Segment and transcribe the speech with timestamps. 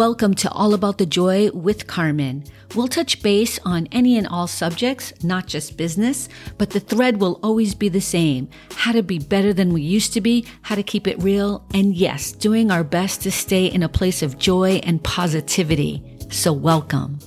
[0.00, 2.44] Welcome to All About the Joy with Carmen.
[2.74, 6.26] We'll touch base on any and all subjects, not just business,
[6.56, 10.14] but the thread will always be the same how to be better than we used
[10.14, 13.82] to be, how to keep it real, and yes, doing our best to stay in
[13.82, 16.02] a place of joy and positivity.
[16.30, 17.18] So, welcome.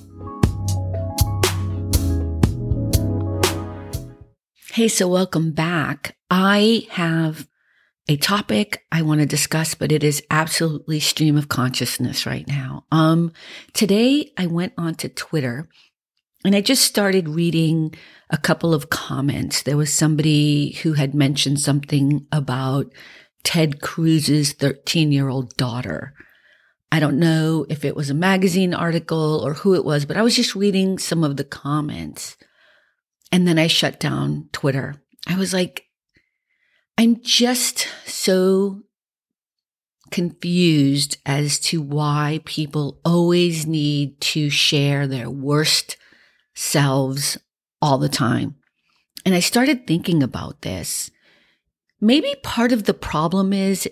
[4.72, 6.18] Hey, so welcome back.
[6.32, 7.48] I have
[8.08, 12.86] a topic I want to discuss, but it is absolutely stream of consciousness right now.
[12.92, 13.32] Um,
[13.74, 15.70] today I went onto Twitter
[16.44, 17.96] and I just started reading
[18.30, 19.64] a couple of comments.
[19.64, 22.92] There was somebody who had mentioned something about
[23.44, 26.14] Ted Cruz's 13 year old daughter.
[26.92, 30.22] I don't know if it was a magazine article or who it was, but I
[30.22, 32.38] was just reading some of the comments.
[33.32, 34.96] And then I shut down Twitter.
[35.26, 35.83] I was like,
[36.98, 38.84] I'm just so
[40.12, 45.98] confused as to why people always need to share their worst
[46.54, 47.38] selves
[47.82, 48.56] all the time.
[49.26, 51.10] And I started thinking about this.
[52.00, 53.90] Maybe part of the problem is,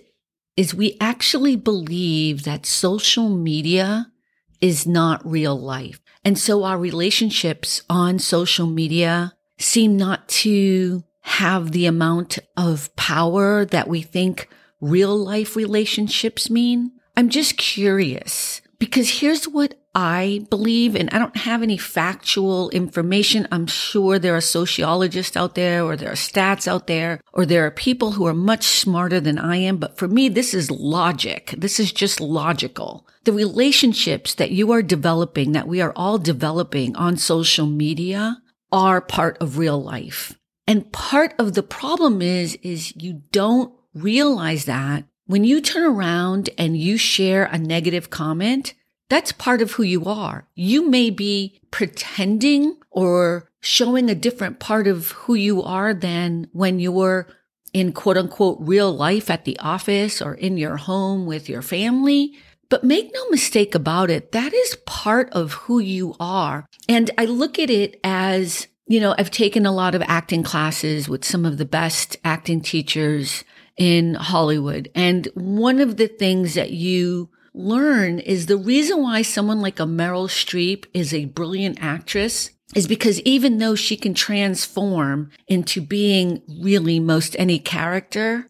[0.56, 4.12] is we actually believe that social media
[4.60, 6.00] is not real life.
[6.24, 13.64] And so our relationships on social media seem not to have the amount of power
[13.64, 14.48] that we think
[14.80, 16.92] real life relationships mean?
[17.16, 23.46] I'm just curious because here's what I believe, and I don't have any factual information.
[23.52, 27.66] I'm sure there are sociologists out there, or there are stats out there, or there
[27.66, 29.76] are people who are much smarter than I am.
[29.76, 31.54] But for me, this is logic.
[31.58, 33.06] This is just logical.
[33.24, 38.38] The relationships that you are developing, that we are all developing on social media
[38.72, 40.38] are part of real life.
[40.66, 46.50] And part of the problem is, is you don't realize that when you turn around
[46.58, 48.74] and you share a negative comment,
[49.08, 50.46] that's part of who you are.
[50.54, 56.80] You may be pretending or showing a different part of who you are than when
[56.80, 57.28] you're
[57.72, 62.34] in quote unquote real life at the office or in your home with your family.
[62.68, 64.32] But make no mistake about it.
[64.32, 66.66] That is part of who you are.
[66.88, 71.08] And I look at it as you know, I've taken a lot of acting classes
[71.08, 73.42] with some of the best acting teachers
[73.78, 74.90] in Hollywood.
[74.94, 79.84] And one of the things that you learn is the reason why someone like a
[79.84, 86.42] Meryl Streep is a brilliant actress is because even though she can transform into being
[86.60, 88.46] really most any character,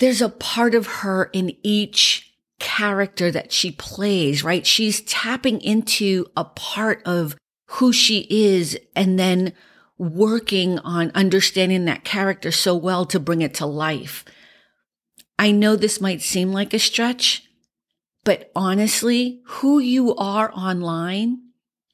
[0.00, 4.66] there's a part of her in each character that she plays, right?
[4.66, 7.36] She's tapping into a part of
[7.68, 9.52] who she is and then
[9.98, 14.24] working on understanding that character so well to bring it to life.
[15.38, 17.44] I know this might seem like a stretch,
[18.24, 21.38] but honestly, who you are online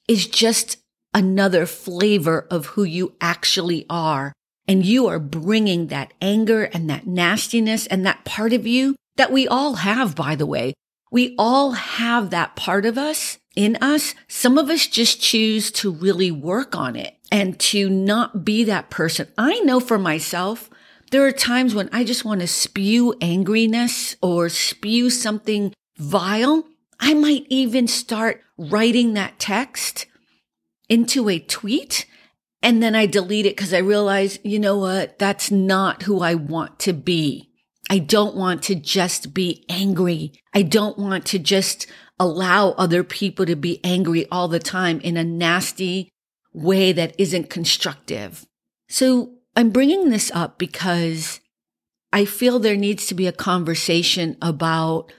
[0.08, 0.78] is just
[1.12, 4.32] another flavor of who you actually are.
[4.68, 9.32] And you are bringing that anger and that nastiness and that part of you that
[9.32, 10.74] we all have, by the way.
[11.10, 14.14] We all have that part of us in us.
[14.28, 18.90] Some of us just choose to really work on it and to not be that
[18.90, 19.28] person.
[19.38, 20.68] I know for myself,
[21.10, 26.64] there are times when I just want to spew angriness or spew something vile.
[26.98, 30.06] I might even start writing that text
[30.88, 32.06] into a tweet
[32.62, 35.18] and then I delete it because I realize, you know what?
[35.18, 37.50] That's not who I want to be.
[37.88, 40.32] I don't want to just be angry.
[40.54, 41.86] I don't want to just
[42.18, 46.10] allow other people to be angry all the time in a nasty,
[46.52, 48.46] way that isn't constructive.
[48.88, 51.40] So I'm bringing this up because
[52.12, 55.12] I feel there needs to be a conversation about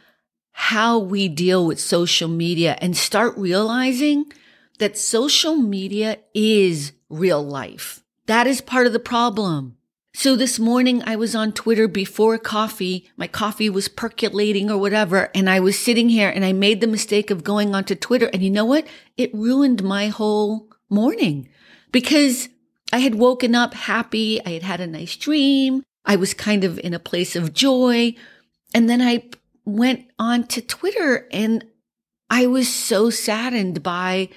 [0.52, 4.26] how we deal with social media and start realizing
[4.80, 8.04] that social media is real life.
[8.26, 9.78] That is part of the problem.
[10.14, 13.10] So this morning I was on Twitter before coffee.
[13.16, 15.30] My coffee was percolating or whatever.
[15.34, 18.30] And I was sitting here and I made the mistake of going onto Twitter.
[18.34, 18.86] And you know what?
[19.16, 21.50] It ruined my whole morning
[21.92, 22.50] because
[22.94, 24.44] I had woken up happy.
[24.46, 25.84] I had had a nice dream.
[26.06, 28.16] I was kind of in a place of joy.
[28.74, 29.24] And then I
[29.66, 31.66] went on to Twitter and
[32.30, 34.30] I was so saddened by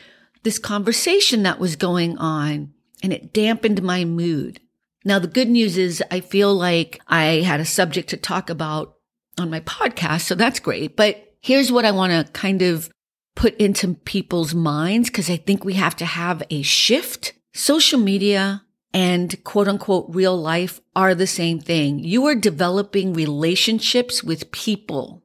[0.42, 2.72] this conversation that was going on
[3.02, 4.60] and it dampened my mood.
[5.04, 8.96] Now, the good news is I feel like I had a subject to talk about
[9.38, 10.22] on my podcast.
[10.22, 10.96] So that's great.
[10.96, 12.90] But here's what I want to kind of
[13.34, 17.32] put into people's minds because I think we have to have a shift.
[17.52, 21.98] Social media and quote unquote real life are the same thing.
[21.98, 25.22] You are developing relationships with people.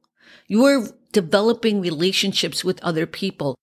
[0.48, 3.56] You are developing relationships with other people.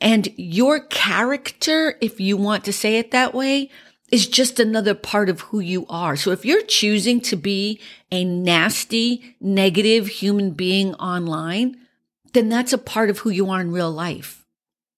[0.00, 3.70] And your character, if you want to say it that way,
[4.10, 6.16] is just another part of who you are.
[6.16, 7.80] So if you're choosing to be
[8.10, 11.76] a nasty, negative human being online,
[12.32, 14.44] then that's a part of who you are in real life.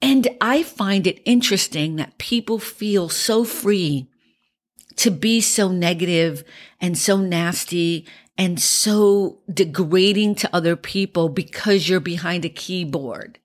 [0.00, 4.08] And I find it interesting that people feel so free
[4.96, 6.44] to be so negative
[6.80, 8.06] and so nasty
[8.36, 13.38] and so degrading to other people because you're behind a keyboard.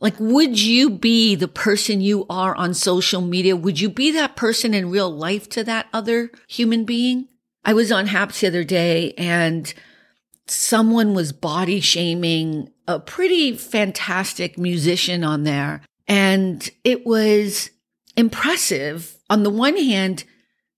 [0.00, 3.54] Like, would you be the person you are on social media?
[3.54, 7.28] Would you be that person in real life to that other human being?
[7.64, 9.72] I was on Haps the other day and
[10.46, 15.82] someone was body shaming a pretty fantastic musician on there.
[16.08, 17.70] And it was
[18.16, 20.24] impressive on the one hand,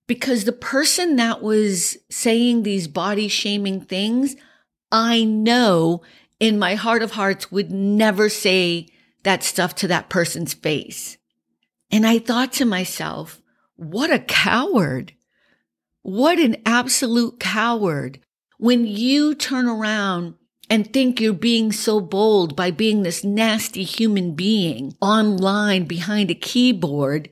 [0.06, 4.37] because the person that was saying these body shaming things,
[4.91, 6.03] I know
[6.38, 8.88] in my heart of hearts would never say
[9.23, 11.17] that stuff to that person's face.
[11.91, 13.41] And I thought to myself,
[13.76, 15.14] what a coward.
[16.03, 18.20] What an absolute coward.
[18.59, 20.35] When you turn around
[20.73, 26.35] and think you're being so bold by being this nasty human being online behind a
[26.35, 27.29] keyboard,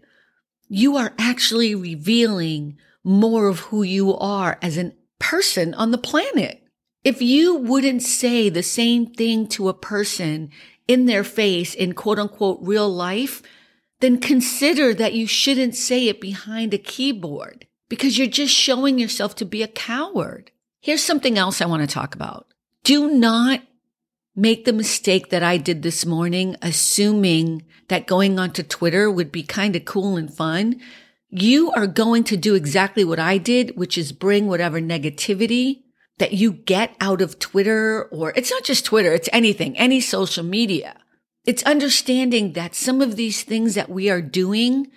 [0.68, 6.62] you are actually revealing more of who you are as a person on the planet.
[7.02, 10.50] If you wouldn't say the same thing to a person
[10.86, 13.40] in their face in quote unquote real life,
[14.00, 19.34] then consider that you shouldn't say it behind a keyboard because you're just showing yourself
[19.36, 20.50] to be a coward.
[20.82, 22.49] Here's something else I want to talk about.
[22.82, 23.62] Do not
[24.34, 29.42] make the mistake that I did this morning, assuming that going onto Twitter would be
[29.42, 30.80] kind of cool and fun.
[31.28, 35.82] You are going to do exactly what I did, which is bring whatever negativity
[36.18, 40.44] that you get out of Twitter, or it's not just Twitter, it's anything, any social
[40.44, 40.96] media.
[41.44, 44.90] It's understanding that some of these things that we are doing,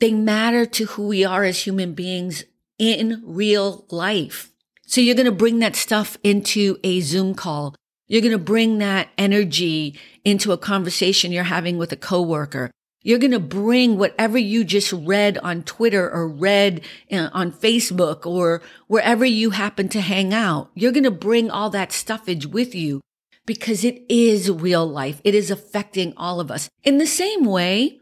[0.00, 2.44] they matter to who we are as human beings
[2.78, 4.52] in real life.
[4.86, 7.74] So you're going to bring that stuff into a Zoom call.
[8.06, 12.70] You're going to bring that energy into a conversation you're having with a coworker.
[13.02, 18.26] You're going to bring whatever you just read on Twitter or read uh, on Facebook
[18.26, 20.70] or wherever you happen to hang out.
[20.74, 23.00] You're going to bring all that stuffage with you
[23.44, 25.20] because it is real life.
[25.22, 26.68] It is affecting all of us.
[26.82, 28.00] In the same way,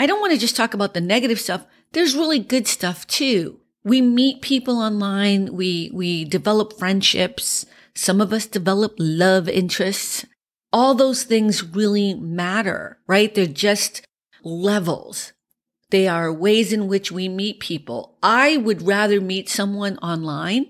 [0.00, 1.66] I don't want to just talk about the negative stuff.
[1.92, 3.60] There's really good stuff too.
[3.86, 5.54] We meet people online.
[5.54, 7.64] We, we develop friendships.
[7.94, 10.26] Some of us develop love interests.
[10.72, 13.32] All those things really matter, right?
[13.32, 14.04] They're just
[14.42, 15.32] levels.
[15.90, 18.18] They are ways in which we meet people.
[18.24, 20.66] I would rather meet someone online.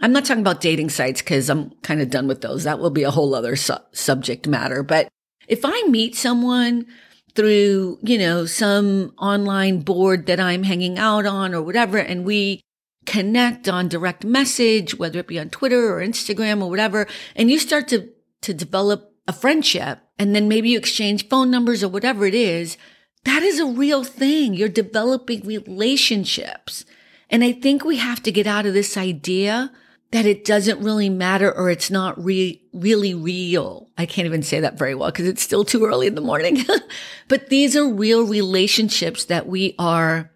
[0.00, 2.62] I'm not talking about dating sites because I'm kind of done with those.
[2.62, 4.84] That will be a whole other su- subject matter.
[4.84, 5.08] But
[5.48, 6.86] if I meet someone
[7.34, 12.60] through, you know, some online board that I'm hanging out on or whatever, and we
[13.06, 17.58] connect on direct message, whether it be on Twitter or Instagram or whatever, and you
[17.58, 18.08] start to,
[18.42, 22.76] to develop a friendship and then maybe you exchange phone numbers or whatever it is,
[23.24, 24.54] that is a real thing.
[24.54, 26.84] You're developing relationships.
[27.30, 29.72] And I think we have to get out of this idea
[30.14, 33.90] that it doesn't really matter or it's not re- really real.
[33.98, 36.64] I can't even say that very well because it's still too early in the morning.
[37.28, 40.30] but these are real relationships that we are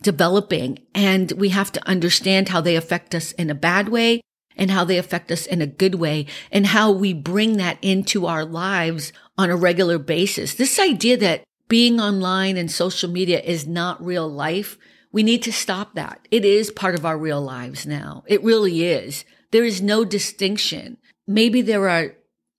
[0.00, 4.22] developing and we have to understand how they affect us in a bad way
[4.56, 8.24] and how they affect us in a good way and how we bring that into
[8.24, 10.54] our lives on a regular basis.
[10.54, 14.78] This idea that being online and social media is not real life.
[15.12, 16.26] We need to stop that.
[16.30, 18.24] It is part of our real lives now.
[18.26, 19.24] It really is.
[19.50, 20.98] There is no distinction.
[21.26, 22.12] Maybe there are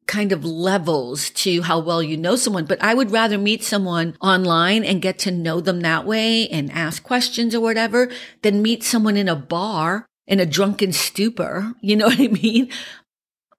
[0.08, 4.18] kind of levels to how well you know someone, but I would rather meet someone
[4.20, 8.10] online and get to know them that way and ask questions or whatever
[8.42, 11.74] than meet someone in a bar in a drunken stupor.
[11.82, 12.70] You know what I mean?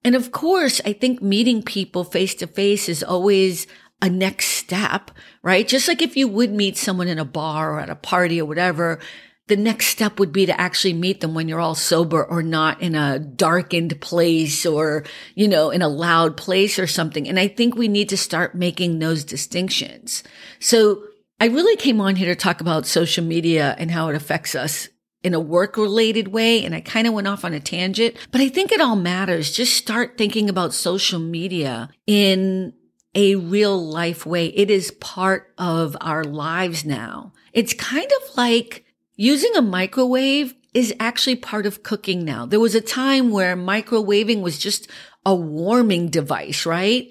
[0.03, 3.67] And of course, I think meeting people face to face is always
[4.01, 5.11] a next step,
[5.43, 5.67] right?
[5.67, 8.45] Just like if you would meet someone in a bar or at a party or
[8.45, 8.99] whatever,
[9.47, 12.81] the next step would be to actually meet them when you're all sober or not
[12.81, 15.03] in a darkened place or,
[15.35, 17.27] you know, in a loud place or something.
[17.27, 20.23] And I think we need to start making those distinctions.
[20.59, 21.03] So
[21.39, 24.87] I really came on here to talk about social media and how it affects us
[25.23, 26.63] in a work related way.
[26.63, 29.51] And I kind of went off on a tangent, but I think it all matters.
[29.51, 32.73] Just start thinking about social media in
[33.13, 34.47] a real life way.
[34.47, 37.33] It is part of our lives now.
[37.53, 42.45] It's kind of like using a microwave is actually part of cooking now.
[42.45, 44.89] There was a time where microwaving was just
[45.25, 47.09] a warming device, right?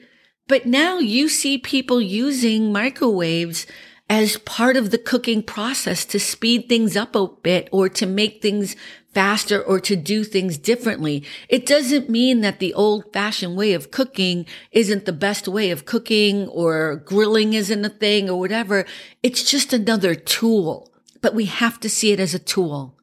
[0.49, 3.67] But now you see people using microwaves
[4.09, 8.43] as part of the cooking process to speed things up a bit or to make
[8.43, 8.75] things
[9.13, 11.25] faster or to do things differently.
[11.49, 15.85] It doesn't mean that the old fashioned way of cooking isn't the best way of
[15.85, 18.87] cooking or grilling isn't a thing or whatever.
[19.23, 22.97] It's just another tool, but we have to see it as a tool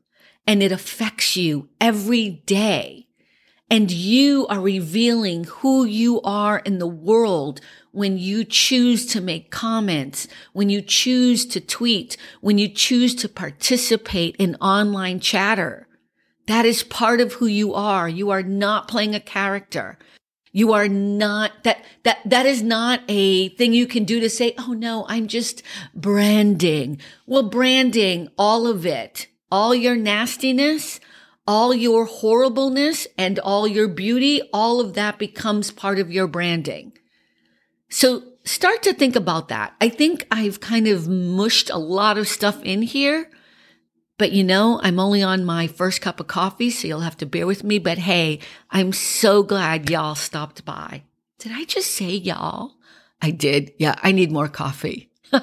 [0.45, 3.07] and it affects you every day.
[3.69, 7.59] And you are revealing who you are in the world
[7.91, 13.27] when you choose to make comments, when you choose to tweet, when you choose to
[13.27, 15.87] participate in online chatter.
[16.47, 18.09] That is part of who you are.
[18.09, 19.97] You are not playing a character.
[20.51, 24.55] You are not that, that, that is not a thing you can do to say,
[24.57, 25.61] Oh no, I'm just
[25.93, 26.99] branding.
[27.27, 30.99] Well, branding, all of it, all your nastiness,
[31.45, 36.93] all your horribleness and all your beauty, all of that becomes part of your branding.
[37.89, 39.73] So start to think about that.
[39.79, 43.29] I think I've kind of mushed a lot of stuff in here,
[44.17, 47.25] but you know, I'm only on my first cup of coffee, so you'll have to
[47.25, 47.79] bear with me.
[47.79, 48.39] But hey,
[48.71, 51.03] I'm so glad y'all stopped by.
[51.39, 52.73] Did I just say y'all?
[53.21, 53.73] I did.
[53.77, 55.09] Yeah, I need more coffee.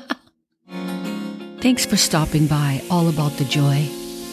[1.61, 3.89] Thanks for stopping by All About the Joy.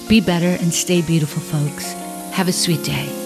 [0.10, 1.94] Be better and stay beautiful, folks.
[2.34, 3.21] Have a sweet day.